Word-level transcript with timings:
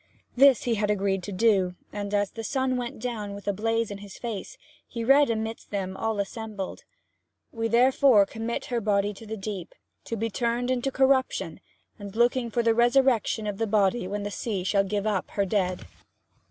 This 0.35 0.63
he 0.63 0.73
had 0.73 0.89
agreed 0.89 1.21
to 1.21 1.31
do; 1.31 1.75
and 1.93 2.11
as 2.11 2.31
the 2.31 2.43
sun 2.43 2.75
went 2.75 2.97
down 2.99 3.35
with 3.35 3.47
a 3.47 3.53
blaze 3.53 3.91
in 3.91 3.99
his 3.99 4.17
face 4.17 4.57
he 4.87 5.03
read 5.03 5.29
amidst 5.29 5.69
them 5.69 5.95
all 5.95 6.19
assembled: 6.19 6.85
'We 7.51 7.67
therefore 7.67 8.25
commit 8.25 8.65
her 8.73 8.81
body 8.81 9.13
to 9.13 9.27
the 9.27 9.37
deep, 9.37 9.75
to 10.05 10.15
be 10.17 10.31
turned 10.31 10.71
into 10.71 10.89
corruption, 10.89 11.59
looking 11.99 12.49
for 12.49 12.63
the 12.63 12.73
resurrection 12.73 13.45
of 13.45 13.59
the 13.59 13.67
body 13.67 14.07
when 14.07 14.23
the 14.23 14.31
sea 14.31 14.63
shall 14.63 14.83
give 14.83 15.05
up 15.05 15.29
her 15.29 15.45
dead.' 15.45 15.85